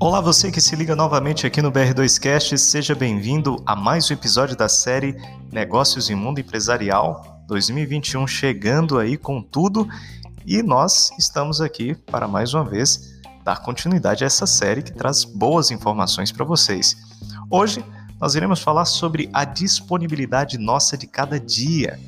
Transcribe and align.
Olá, 0.00 0.20
você 0.20 0.52
que 0.52 0.60
se 0.60 0.76
liga 0.76 0.94
novamente 0.94 1.44
aqui 1.44 1.60
no 1.60 1.72
BR2Cast, 1.72 2.56
seja 2.56 2.94
bem-vindo 2.94 3.60
a 3.66 3.74
mais 3.74 4.08
um 4.08 4.14
episódio 4.14 4.56
da 4.56 4.68
série 4.68 5.16
Negócios 5.50 6.08
em 6.08 6.14
Mundo 6.14 6.38
Empresarial 6.38 7.42
2021 7.48 8.24
chegando 8.28 8.96
aí 8.96 9.16
com 9.16 9.42
tudo 9.42 9.88
e 10.46 10.62
nós 10.62 11.10
estamos 11.18 11.60
aqui 11.60 11.96
para 11.96 12.28
mais 12.28 12.54
uma 12.54 12.64
vez 12.64 13.20
dar 13.42 13.60
continuidade 13.60 14.22
a 14.22 14.28
essa 14.28 14.46
série 14.46 14.82
que 14.82 14.92
traz 14.92 15.24
boas 15.24 15.72
informações 15.72 16.30
para 16.30 16.44
vocês. 16.44 16.96
Hoje 17.50 17.84
nós 18.20 18.36
iremos 18.36 18.60
falar 18.62 18.84
sobre 18.84 19.28
a 19.32 19.44
disponibilidade 19.44 20.58
nossa 20.58 20.96
de 20.96 21.08
cada 21.08 21.40
dia. 21.40 21.98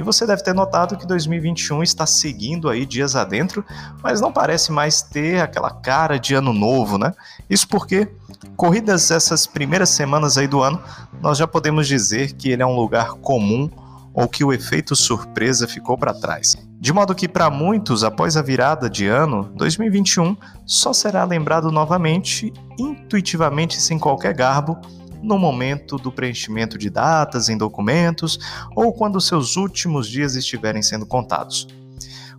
E 0.00 0.02
você 0.02 0.26
deve 0.26 0.42
ter 0.42 0.54
notado 0.54 0.96
que 0.96 1.06
2021 1.06 1.82
está 1.82 2.06
seguindo 2.06 2.70
aí 2.70 2.86
dias 2.86 3.14
adentro, 3.14 3.62
mas 4.02 4.18
não 4.18 4.32
parece 4.32 4.72
mais 4.72 5.02
ter 5.02 5.42
aquela 5.42 5.70
cara 5.70 6.18
de 6.18 6.34
ano 6.34 6.54
novo, 6.54 6.96
né? 6.96 7.12
Isso 7.50 7.68
porque, 7.68 8.08
corridas 8.56 9.10
essas 9.10 9.46
primeiras 9.46 9.90
semanas 9.90 10.38
aí 10.38 10.48
do 10.48 10.62
ano, 10.62 10.82
nós 11.20 11.36
já 11.36 11.46
podemos 11.46 11.86
dizer 11.86 12.32
que 12.32 12.48
ele 12.48 12.62
é 12.62 12.66
um 12.66 12.74
lugar 12.74 13.12
comum 13.16 13.68
ou 14.14 14.26
que 14.26 14.42
o 14.42 14.54
efeito 14.54 14.96
surpresa 14.96 15.68
ficou 15.68 15.98
para 15.98 16.14
trás. 16.14 16.56
De 16.80 16.94
modo 16.94 17.14
que, 17.14 17.28
para 17.28 17.50
muitos, 17.50 18.02
após 18.02 18.38
a 18.38 18.42
virada 18.42 18.88
de 18.88 19.06
ano, 19.06 19.52
2021 19.54 20.34
só 20.64 20.94
será 20.94 21.24
lembrado 21.24 21.70
novamente, 21.70 22.50
intuitivamente 22.78 23.78
sem 23.78 23.98
qualquer 23.98 24.32
garbo, 24.32 24.78
no 25.22 25.38
momento 25.38 25.96
do 25.96 26.10
preenchimento 26.10 26.78
de 26.78 26.90
datas 26.90 27.48
em 27.48 27.56
documentos 27.56 28.38
ou 28.74 28.92
quando 28.92 29.20
seus 29.20 29.56
últimos 29.56 30.08
dias 30.08 30.34
estiverem 30.34 30.82
sendo 30.82 31.06
contados. 31.06 31.66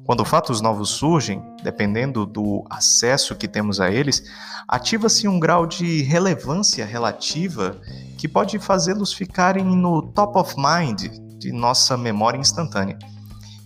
Quando 0.04 0.26
fatos 0.26 0.62
novos 0.62 0.90
surgem, 0.90 1.42
dependendo 1.64 2.26
do 2.26 2.66
acesso 2.70 3.36
que 3.36 3.48
temos 3.48 3.80
a 3.80 3.92
eles, 3.92 4.24
ativa-se 4.68 5.28
um 5.28 5.40
grau 5.40 5.68
de 5.68 6.02
relevância 6.02 6.86
relativa 6.86 7.80
que 8.18 8.28
pode 8.28 8.58
fazê-los 8.60 9.14
ficarem 9.14 9.64
no 9.64 10.02
top 10.02 10.40
of 10.40 10.56
mind 10.58 11.08
de 11.38 11.52
nossa 11.52 11.96
memória 11.96 12.40
instantânea. 12.40 12.98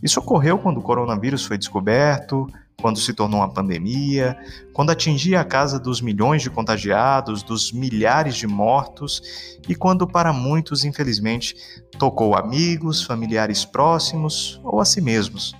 Isso 0.03 0.19
ocorreu 0.19 0.59
quando 0.59 0.77
o 0.77 0.83
coronavírus 0.83 1.45
foi 1.45 1.58
descoberto, 1.58 2.47
quando 2.86 3.00
se 3.00 3.16
tornou 3.16 3.39
uma 3.39 3.50
pandemia, 3.50 4.38
quando 4.72 4.91
atingia 4.91 5.41
a 5.41 5.44
casa 5.44 5.80
dos 5.80 6.02
milhões 6.02 6.44
de 6.44 6.52
contagiados, 6.52 7.42
dos 7.42 7.72
milhares 7.72 8.36
de 8.36 8.45
mortos 8.45 9.23
e 9.67 9.73
quando, 9.73 10.05
para 10.05 10.31
muitos, 10.31 10.86
infelizmente, 10.86 11.55
tocou 11.97 12.36
amigos, 12.36 13.02
familiares 13.02 13.66
próximos 13.66 14.61
ou 14.64 14.80
a 14.80 14.86
si 14.86 15.02
mesmos. 15.02 15.55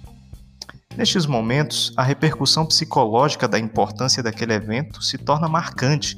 Nestes 0.96 1.26
momentos, 1.26 1.92
a 1.98 2.04
repercussão 2.04 2.64
psicológica 2.64 3.48
da 3.48 3.58
importância 3.58 4.22
daquele 4.22 4.54
evento 4.54 5.02
se 5.02 5.18
torna 5.18 5.48
marcante. 5.48 6.16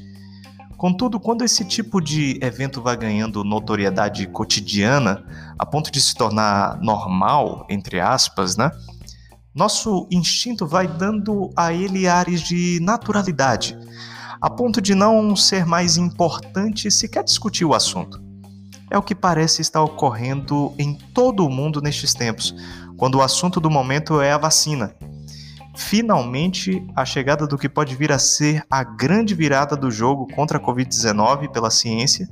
Contudo, 0.76 1.22
quando 1.22 1.42
esse 1.46 1.64
tipo 1.64 2.02
de 2.02 2.38
evento 2.42 2.82
vai 2.82 2.98
ganhando 2.98 3.46
notoriedade 3.46 4.28
cotidiana, 4.28 5.24
a 5.58 5.66
ponto 5.66 5.90
de 5.90 6.02
se 6.02 6.14
tornar 6.14 6.78
normal, 6.82 7.66
entre 7.70 7.98
aspas, 7.98 8.58
né? 8.58 8.70
Nosso 9.58 10.08
instinto 10.12 10.68
vai 10.68 10.88
dando 10.88 11.50
a 11.56 11.74
ele 11.74 12.08
ares 12.08 12.42
de 12.42 12.80
naturalidade, 12.80 13.76
a 14.40 14.52
ponto 14.52 14.80
de 14.80 14.94
não 14.94 15.36
ser 15.36 15.66
mais 15.66 15.98
importante 15.98 16.92
sequer 16.92 17.24
discutir 17.24 17.66
o 17.66 17.74
assunto. 17.74 18.22
É 18.92 18.96
o 19.00 19.02
que 19.02 19.16
parece 19.16 19.64
estar 19.64 19.82
ocorrendo 19.82 20.76
em 20.78 20.94
todo 20.94 21.44
o 21.44 21.50
mundo 21.50 21.82
nestes 21.82 22.14
tempos, 22.14 22.54
quando 22.98 23.16
o 23.16 23.22
assunto 23.24 23.60
do 23.60 23.68
momento 23.68 24.22
é 24.22 24.32
a 24.32 24.38
vacina. 24.38 24.94
Finalmente, 25.76 26.86
a 26.96 27.04
chegada 27.04 27.48
do 27.48 27.58
que 27.58 27.68
pode 27.68 27.96
vir 27.96 28.12
a 28.12 28.20
ser 28.20 28.64
a 28.70 28.84
grande 28.84 29.34
virada 29.34 29.76
do 29.76 29.90
jogo 29.90 30.28
contra 30.36 30.60
a 30.60 30.62
Covid-19 30.62 31.50
pela 31.50 31.72
ciência 31.72 32.30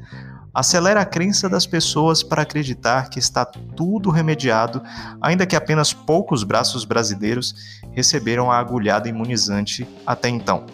acelera 0.55 1.01
a 1.01 1.05
crença 1.05 1.49
das 1.49 1.67
pessoas 1.67 2.23
para 2.23 2.43
acreditar 2.43 3.09
que 3.09 3.19
está 3.19 3.43
tudo 3.43 4.09
remediado, 4.09 4.81
ainda 5.21 5.45
que 5.45 5.55
apenas 5.55 5.91
poucos 5.91 6.45
braços 6.45 6.85
brasileiros 6.85 7.53
receberam 7.91 8.49
a 8.49 8.57
agulhada 8.57 9.09
imunizante 9.09 9.85
até 10.07 10.29
então. 10.29 10.65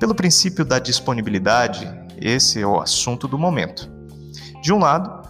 Pelo 0.00 0.16
princípio 0.16 0.64
da 0.64 0.80
disponibilidade, 0.80 1.88
esse 2.20 2.60
é 2.60 2.66
o 2.66 2.80
assunto 2.80 3.28
do 3.28 3.38
momento. 3.38 3.88
De 4.60 4.72
um 4.72 4.78
lado, 4.78 5.22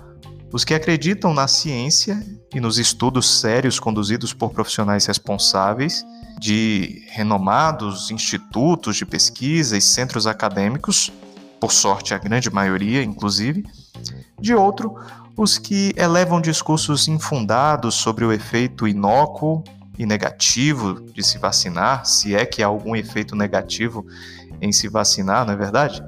os 0.50 0.64
que 0.64 0.72
acreditam 0.72 1.34
na 1.34 1.46
ciência 1.46 2.24
e 2.54 2.60
nos 2.60 2.78
estudos 2.78 3.40
sérios 3.40 3.78
conduzidos 3.78 4.32
por 4.32 4.50
profissionais 4.50 5.04
responsáveis 5.04 6.04
de 6.40 7.06
renomados 7.10 8.10
institutos 8.10 8.96
de 8.96 9.04
pesquisa 9.04 9.76
e 9.76 9.80
centros 9.80 10.26
acadêmicos, 10.26 11.12
por 11.62 11.70
sorte 11.70 12.12
a 12.12 12.18
grande 12.18 12.50
maioria, 12.50 13.04
inclusive, 13.04 13.64
de 14.40 14.52
outro, 14.52 14.96
os 15.36 15.58
que 15.58 15.92
elevam 15.96 16.40
discursos 16.40 17.06
infundados 17.06 17.94
sobre 17.94 18.24
o 18.24 18.32
efeito 18.32 18.88
inócuo 18.88 19.62
e 19.96 20.04
negativo 20.04 21.00
de 21.12 21.22
se 21.22 21.38
vacinar, 21.38 22.04
se 22.04 22.34
é 22.34 22.44
que 22.44 22.64
há 22.64 22.66
algum 22.66 22.96
efeito 22.96 23.36
negativo 23.36 24.04
em 24.60 24.72
se 24.72 24.88
vacinar, 24.88 25.46
não 25.46 25.52
é 25.52 25.56
verdade? 25.56 26.02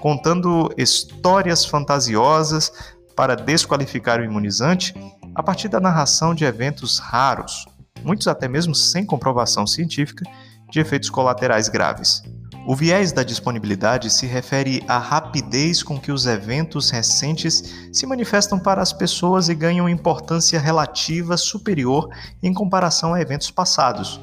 Contando 0.00 0.74
histórias 0.76 1.64
fantasiosas 1.64 2.72
para 3.14 3.36
desqualificar 3.36 4.18
o 4.18 4.24
imunizante 4.24 4.92
a 5.36 5.42
partir 5.42 5.68
da 5.68 5.78
narração 5.78 6.34
de 6.34 6.44
eventos 6.44 6.98
raros, 6.98 7.64
muitos 8.02 8.26
até 8.26 8.48
mesmo 8.48 8.74
sem 8.74 9.06
comprovação 9.06 9.68
científica, 9.68 10.24
de 10.68 10.80
efeitos 10.80 11.08
colaterais 11.08 11.68
graves. 11.68 12.24
O 12.66 12.74
viés 12.74 13.12
da 13.12 13.22
disponibilidade 13.22 14.10
se 14.10 14.26
refere 14.26 14.82
à 14.88 14.98
rapidez 14.98 15.84
com 15.84 16.00
que 16.00 16.10
os 16.10 16.26
eventos 16.26 16.90
recentes 16.90 17.62
se 17.92 18.04
manifestam 18.06 18.58
para 18.58 18.82
as 18.82 18.92
pessoas 18.92 19.48
e 19.48 19.54
ganham 19.54 19.88
importância 19.88 20.58
relativa 20.58 21.36
superior 21.36 22.10
em 22.42 22.52
comparação 22.52 23.14
a 23.14 23.20
eventos 23.20 23.52
passados, 23.52 24.20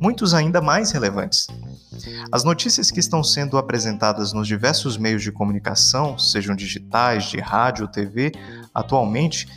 muitos 0.00 0.34
ainda 0.34 0.60
mais 0.60 0.92
relevantes. 0.92 1.48
As 2.30 2.44
notícias 2.44 2.92
que 2.92 3.00
estão 3.00 3.24
sendo 3.24 3.58
apresentadas 3.58 4.32
nos 4.32 4.46
diversos 4.46 4.96
meios 4.96 5.24
de 5.24 5.32
comunicação, 5.32 6.16
sejam 6.16 6.54
digitais, 6.54 7.24
de 7.24 7.40
rádio 7.40 7.86
ou 7.86 7.90
TV, 7.90 8.30
atualmente, 8.72 9.48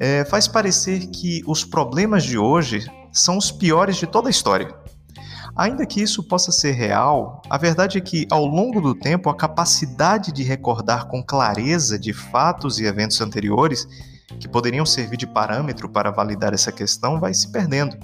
é, 0.00 0.24
faz 0.24 0.48
parecer 0.48 1.06
que 1.06 1.40
os 1.46 1.64
problemas 1.64 2.24
de 2.24 2.36
hoje 2.36 2.84
são 3.12 3.38
os 3.38 3.52
piores 3.52 3.96
de 3.96 4.08
toda 4.08 4.28
a 4.28 4.30
história. 4.30 4.74
Ainda 5.56 5.86
que 5.86 6.02
isso 6.02 6.22
possa 6.22 6.52
ser 6.52 6.72
real, 6.72 7.40
a 7.48 7.56
verdade 7.56 7.96
é 7.96 8.00
que, 8.00 8.26
ao 8.30 8.44
longo 8.44 8.78
do 8.78 8.94
tempo, 8.94 9.30
a 9.30 9.34
capacidade 9.34 10.30
de 10.30 10.42
recordar 10.42 11.06
com 11.06 11.22
clareza 11.22 11.98
de 11.98 12.12
fatos 12.12 12.78
e 12.78 12.84
eventos 12.84 13.18
anteriores, 13.22 13.88
que 14.38 14.46
poderiam 14.46 14.84
servir 14.84 15.16
de 15.16 15.26
parâmetro 15.26 15.88
para 15.88 16.10
validar 16.10 16.52
essa 16.52 16.70
questão, 16.70 17.18
vai 17.18 17.32
se 17.32 17.50
perdendo. 17.50 17.96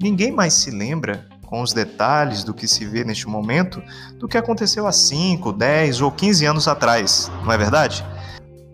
Ninguém 0.00 0.30
mais 0.30 0.54
se 0.54 0.70
lembra, 0.70 1.26
com 1.44 1.60
os 1.60 1.72
detalhes 1.72 2.44
do 2.44 2.54
que 2.54 2.68
se 2.68 2.86
vê 2.86 3.02
neste 3.02 3.26
momento, 3.26 3.82
do 4.16 4.28
que 4.28 4.38
aconteceu 4.38 4.86
há 4.86 4.92
5, 4.92 5.52
10 5.52 6.00
ou 6.00 6.12
15 6.12 6.46
anos 6.46 6.68
atrás, 6.68 7.28
não 7.44 7.52
é 7.52 7.58
verdade? 7.58 8.06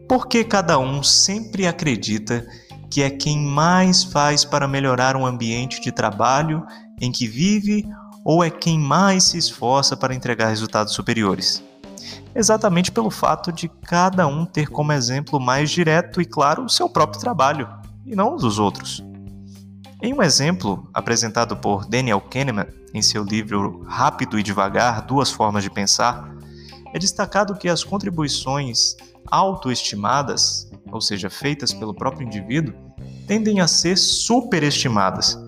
Porque 0.06 0.44
cada 0.44 0.78
um 0.78 1.02
sempre 1.02 1.66
acredita 1.66 2.46
que 2.90 3.02
é 3.02 3.08
quem 3.08 3.38
mais 3.38 4.04
faz 4.04 4.44
para 4.44 4.68
melhorar 4.68 5.16
um 5.16 5.24
ambiente 5.24 5.80
de 5.80 5.90
trabalho 5.90 6.64
em 7.00 7.12
que 7.12 7.26
vive 7.26 7.86
ou 8.24 8.42
é 8.42 8.50
quem 8.50 8.78
mais 8.78 9.24
se 9.24 9.38
esforça 9.38 9.96
para 9.96 10.14
entregar 10.14 10.48
resultados 10.48 10.94
superiores? 10.94 11.62
Exatamente 12.34 12.90
pelo 12.90 13.10
fato 13.10 13.52
de 13.52 13.68
cada 13.68 14.26
um 14.26 14.44
ter 14.44 14.68
como 14.68 14.92
exemplo 14.92 15.40
mais 15.40 15.70
direto 15.70 16.20
e 16.20 16.24
claro 16.24 16.64
o 16.64 16.68
seu 16.68 16.88
próprio 16.88 17.20
trabalho, 17.20 17.68
e 18.04 18.14
não 18.14 18.34
o 18.34 18.36
dos 18.36 18.58
outros. 18.58 19.04
Em 20.02 20.12
um 20.12 20.22
exemplo 20.22 20.88
apresentado 20.92 21.56
por 21.56 21.86
Daniel 21.86 22.20
Kahneman 22.20 22.66
em 22.92 23.00
seu 23.00 23.24
livro 23.24 23.84
Rápido 23.86 24.38
e 24.38 24.42
Devagar: 24.42 25.06
Duas 25.06 25.30
Formas 25.30 25.62
de 25.62 25.70
Pensar, 25.70 26.30
é 26.92 26.98
destacado 26.98 27.56
que 27.56 27.68
as 27.68 27.82
contribuições 27.82 28.96
autoestimadas, 29.30 30.70
ou 30.92 31.00
seja, 31.00 31.30
feitas 31.30 31.72
pelo 31.72 31.94
próprio 31.94 32.26
indivíduo, 32.26 32.74
tendem 33.26 33.60
a 33.60 33.66
ser 33.66 33.96
superestimadas 33.96 35.38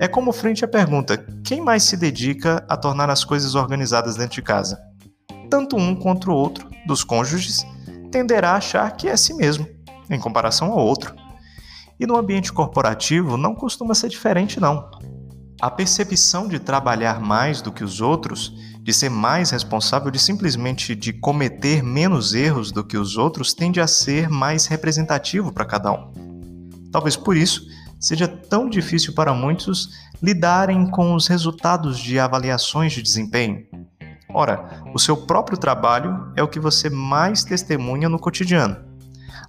é 0.00 0.08
como 0.08 0.32
frente 0.32 0.64
à 0.64 0.68
pergunta: 0.68 1.18
quem 1.44 1.60
mais 1.60 1.82
se 1.82 1.94
dedica 1.94 2.64
a 2.66 2.74
tornar 2.74 3.10
as 3.10 3.22
coisas 3.22 3.54
organizadas 3.54 4.16
dentro 4.16 4.36
de 4.36 4.42
casa? 4.42 4.80
Tanto 5.50 5.76
um 5.76 5.94
quanto 5.94 6.30
o 6.30 6.34
outro 6.34 6.70
dos 6.86 7.04
cônjuges 7.04 7.66
tenderá 8.10 8.52
a 8.52 8.56
achar 8.56 8.96
que 8.96 9.08
é 9.08 9.16
si 9.16 9.34
mesmo, 9.34 9.68
em 10.08 10.18
comparação 10.18 10.72
ao 10.72 10.78
outro. 10.78 11.14
E 11.98 12.06
no 12.06 12.16
ambiente 12.16 12.50
corporativo 12.50 13.36
não 13.36 13.54
costuma 13.54 13.94
ser 13.94 14.08
diferente, 14.08 14.58
não. 14.58 14.90
A 15.60 15.70
percepção 15.70 16.48
de 16.48 16.58
trabalhar 16.58 17.20
mais 17.20 17.60
do 17.60 17.70
que 17.70 17.84
os 17.84 18.00
outros, 18.00 18.54
de 18.80 18.94
ser 18.94 19.10
mais 19.10 19.50
responsável, 19.50 20.10
de 20.10 20.18
simplesmente 20.18 20.94
de 20.94 21.12
cometer 21.12 21.82
menos 21.82 22.32
erros 22.32 22.72
do 22.72 22.82
que 22.82 22.96
os 22.96 23.18
outros, 23.18 23.52
tende 23.52 23.78
a 23.78 23.86
ser 23.86 24.30
mais 24.30 24.64
representativo 24.64 25.52
para 25.52 25.66
cada 25.66 25.92
um. 25.92 26.10
Talvez 26.90 27.16
por 27.16 27.36
isso 27.36 27.66
seja 28.00 28.26
tão 28.26 28.68
difícil 28.68 29.14
para 29.14 29.34
muitos 29.34 29.90
lidarem 30.22 30.90
com 30.90 31.14
os 31.14 31.26
resultados 31.26 31.98
de 31.98 32.18
avaliações 32.18 32.92
de 32.92 33.02
desempenho. 33.02 33.66
Ora, 34.32 34.82
o 34.94 34.98
seu 34.98 35.16
próprio 35.16 35.58
trabalho 35.58 36.32
é 36.36 36.42
o 36.42 36.48
que 36.48 36.58
você 36.58 36.88
mais 36.88 37.44
testemunha 37.44 38.08
no 38.08 38.18
cotidiano. 38.18 38.76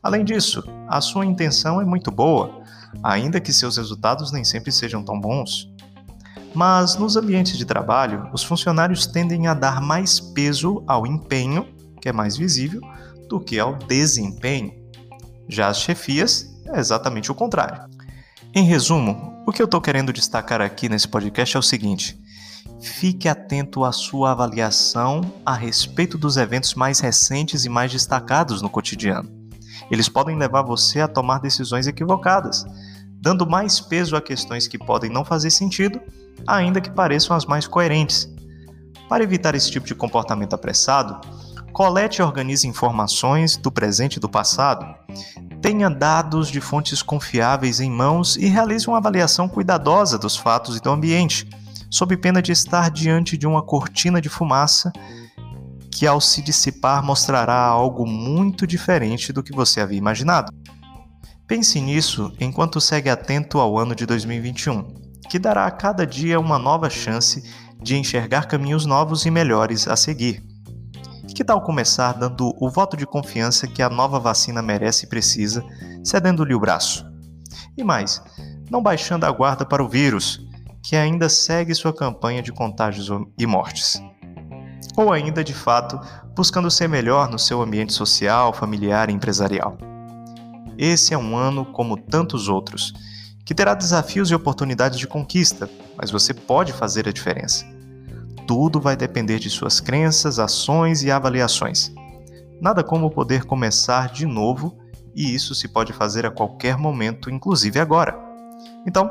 Além 0.04 0.26
disso, 0.26 0.64
a 0.88 1.00
sua 1.00 1.26
intenção 1.26 1.80
é 1.80 1.86
muito 1.86 2.12
boa, 2.12 2.62
ainda 3.04 3.40
que 3.40 3.54
seus 3.54 3.78
resultados 3.78 4.32
nem 4.32 4.44
sempre 4.44 4.72
sejam 4.72 5.04
tão 5.04 5.20
bons. 5.20 5.72
Mas 6.54 6.96
nos 6.96 7.16
ambientes 7.16 7.58
de 7.58 7.66
trabalho, 7.66 8.30
os 8.34 8.44
funcionários 8.44 9.06
tendem 9.06 9.48
a 9.48 9.54
dar 9.54 9.80
mais 9.80 10.20
peso 10.20 10.84
ao 10.88 11.08
empenho, 11.08 11.68
que 12.02 12.10
é 12.10 12.12
mais 12.12 12.36
visível, 12.36 12.82
do 13.30 13.40
que 13.40 13.60
ao 13.60 13.76
desempenho. 13.76 14.74
Já 15.48 15.68
as 15.68 15.80
chefias 15.80 16.52
é 16.66 16.80
exatamente 16.80 17.32
o 17.32 17.36
contrário. 17.36 17.84
Em 18.54 18.66
resumo, 18.66 19.42
o 19.48 19.52
que 19.54 19.62
eu 19.62 19.66
estou 19.66 19.80
querendo 19.80 20.12
destacar 20.12 20.60
aqui 20.60 20.90
nesse 20.90 21.08
podcast 21.08 21.56
é 21.56 21.60
o 21.60 21.64
seguinte: 21.64 22.20
fique 22.82 23.30
atento 23.30 23.86
à 23.86 23.94
sua 23.94 24.32
avaliação 24.32 25.22
a 25.46 25.54
respeito 25.54 26.18
dos 26.18 26.36
eventos 26.36 26.74
mais 26.76 27.00
recentes 27.00 27.64
e 27.64 27.70
mais 27.70 27.94
destacados 27.94 28.62
no 28.62 28.70
cotidiano. 28.70 29.30
Eles 29.90 30.10
podem 30.10 30.38
levar 30.38 30.64
você 30.64 31.00
a 31.00 31.08
tomar 31.08 31.40
decisões 31.40 31.88
equivocadas, 31.88 32.66
dando 33.22 33.50
mais 33.50 33.80
peso 33.80 34.18
a 34.18 34.22
questões 34.22 34.68
que 34.68 34.78
podem 34.78 35.10
não 35.10 35.24
fazer 35.24 35.50
sentido, 35.50 36.02
ainda 36.46 36.82
que 36.82 36.92
pareçam 36.92 37.38
as 37.38 37.46
mais 37.46 37.66
coerentes. 37.66 38.30
Para 39.08 39.24
evitar 39.24 39.56
esse 39.56 39.72
tipo 39.72 39.88
de 39.88 39.96
comportamento 39.96 40.54
apressado, 40.54 41.22
colete 41.72 42.20
e 42.20 42.24
organize 42.24 42.68
informações 42.68 43.56
do 43.56 43.72
presente 43.72 44.18
e 44.18 44.20
do 44.20 44.28
passado, 44.28 44.94
tenha 45.62 45.90
dados 45.90 46.50
de 46.50 46.60
fontes 46.60 47.04
confiáveis 47.04 47.80
em 47.80 47.90
mãos 47.90 48.36
e 48.36 48.48
realize 48.48 48.88
uma 48.88 48.98
avaliação 48.98 49.48
cuidadosa 49.48 50.18
dos 50.18 50.36
fatos 50.36 50.76
e 50.76 50.82
do 50.82 50.90
ambiente, 50.90 51.48
sob 51.90 52.18
pena 52.18 52.42
de 52.42 52.52
estar 52.52 52.90
diante 52.90 53.38
de 53.38 53.46
uma 53.46 53.62
cortina 53.62 54.20
de 54.20 54.28
fumaça 54.28 54.92
que, 55.92 56.08
ao 56.08 56.20
se 56.20 56.42
dissipar, 56.42 57.04
mostrará 57.04 57.64
algo 57.64 58.08
muito 58.08 58.66
diferente 58.66 59.32
do 59.32 59.44
que 59.44 59.54
você 59.54 59.80
havia 59.80 59.98
imaginado. 59.98 60.52
Pense 61.46 61.80
nisso 61.80 62.34
enquanto 62.40 62.82
segue 62.82 63.10
atento 63.10 63.60
ao 63.60 63.78
ano 63.78 63.94
de 63.94 64.06
2021, 64.06 64.84
que 65.30 65.38
dará 65.38 65.68
a 65.68 65.72
cada 65.72 66.08
dia 66.08 66.40
uma 66.40 66.58
nova 66.58 66.90
chance 66.90 67.44
de 67.80 67.98
enxergar 67.98 68.48
caminhos 68.48 68.86
novos 68.86 69.26
e 69.26 69.32
melhores 69.32 69.88
a 69.88 69.96
seguir. 69.96 70.51
Que 71.34 71.46
tal 71.46 71.62
começar 71.62 72.14
dando 72.14 72.54
o 72.60 72.70
voto 72.70 72.98
de 72.98 73.06
confiança 73.06 73.66
que 73.66 73.82
a 73.82 73.90
nova 73.90 74.20
vacina 74.20 74.62
merece 74.62 75.06
e 75.06 75.10
precisa, 75.10 75.64
cedendo-lhe 76.04 76.54
o 76.54 76.60
braço? 76.60 77.06
E 77.78 77.84
mais, 77.84 78.22
não 78.70 78.84
baixando 78.84 79.26
a 79.26 79.32
guarda 79.32 79.66
para 79.66 79.84
o 79.84 79.88
vírus, 79.88 80.46
que 80.84 80.96
ainda 80.96 81.30
segue 81.30 81.74
sua 81.74 81.94
campanha 81.94 82.42
de 82.42 82.52
contágios 82.52 83.08
e 83.38 83.48
mortes. 83.48 84.02
Ou 84.98 85.12
ainda, 85.12 85.44
de 85.44 85.54
fato, 85.54 86.00
buscando 86.36 86.70
ser 86.70 86.90
melhor 86.90 87.30
no 87.30 87.40
seu 87.40 87.62
ambiente 87.62 87.94
social, 87.94 88.52
familiar 88.54 89.10
e 89.10 89.14
empresarial. 89.14 89.78
Esse 90.78 91.14
é 91.14 91.18
um 91.18 91.38
ano 91.38 91.66
como 91.66 91.96
tantos 91.96 92.50
outros, 92.50 92.92
que 93.46 93.56
terá 93.56 93.74
desafios 93.74 94.30
e 94.30 94.36
oportunidades 94.36 95.00
de 95.00 95.08
conquista, 95.08 95.70
mas 95.98 96.12
você 96.12 96.34
pode 96.34 96.74
fazer 96.74 97.08
a 97.08 97.14
diferença 97.14 97.66
tudo 98.48 98.80
vai 98.80 98.96
depender 98.96 99.40
de 99.40 99.50
suas 99.50 99.80
crenças, 99.80 100.40
ações 100.40 101.04
e 101.04 101.12
avaliações. 101.12 101.92
Nada 102.62 102.84
como 102.84 103.10
poder 103.10 103.46
começar 103.46 104.10
de 104.10 104.26
novo, 104.26 104.78
e 105.16 105.34
isso 105.34 105.56
se 105.56 105.68
pode 105.68 105.94
fazer 105.94 106.26
a 106.26 106.32
qualquer 106.32 106.78
momento, 106.78 107.30
inclusive 107.30 107.80
agora. 107.80 108.18
Então, 108.86 109.10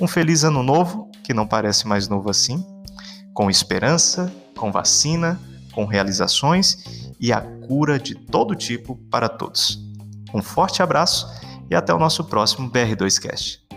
um 0.00 0.08
feliz 0.08 0.44
ano 0.44 0.62
novo, 0.62 1.10
que 1.22 1.34
não 1.34 1.46
parece 1.46 1.86
mais 1.86 2.08
novo 2.08 2.30
assim, 2.30 2.64
com 3.34 3.50
esperança, 3.50 4.32
com 4.56 4.72
vacina, 4.72 5.38
com 5.72 5.84
realizações 5.84 7.12
e 7.20 7.32
a 7.32 7.40
cura 7.40 7.98
de 7.98 8.14
todo 8.14 8.54
tipo 8.54 8.96
para 9.10 9.28
todos. 9.28 9.78
Um 10.34 10.42
forte 10.42 10.82
abraço 10.82 11.28
e 11.70 11.74
até 11.74 11.92
o 11.94 11.98
nosso 11.98 12.24
próximo 12.24 12.70
BR2Cast. 12.70 13.69